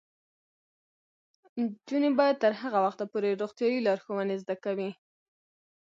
نجونې 1.59 2.09
به 2.17 2.25
تر 2.41 2.51
هغه 2.61 2.79
وخته 2.85 3.03
پورې 3.11 3.39
روغتیايي 3.41 3.79
لارښوونې 3.87 4.35
زده 4.43 4.55
کوي. 4.63 4.91